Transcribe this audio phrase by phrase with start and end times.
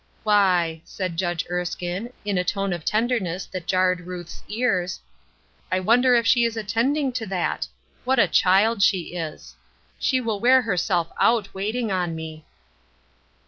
[0.23, 4.99] "Why," said Judge Erskine, in a tone of ten derness that jarred Ruth's ears,
[5.71, 7.67] "I wcnder if she is attending to that?
[8.03, 12.43] What a child she is I She will wear herself out waiting on me."